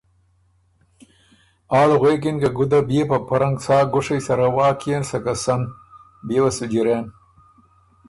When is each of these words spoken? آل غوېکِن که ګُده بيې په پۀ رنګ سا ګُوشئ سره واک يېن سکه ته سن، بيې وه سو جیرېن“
آل 1.79 1.91
غوېکِن 1.99 2.35
که 2.41 2.49
ګُده 2.57 2.79
بيې 2.87 3.03
په 3.09 3.17
پۀ 3.27 3.35
رنګ 3.41 3.57
سا 3.65 3.77
ګُوشئ 3.93 4.19
سره 4.27 4.45
واک 4.55 4.79
يېن 4.87 5.03
سکه 5.09 5.33
ته 5.35 5.41
سن، 5.43 5.61
بيې 6.27 6.39
وه 6.43 6.51
سو 6.57 6.65
جیرېن“ 6.71 7.05